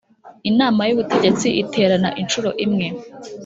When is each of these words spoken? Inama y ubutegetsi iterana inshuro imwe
Inama 0.49 0.81
y 0.89 0.93
ubutegetsi 0.95 1.47
iterana 1.63 2.09
inshuro 2.21 2.49
imwe 2.65 2.87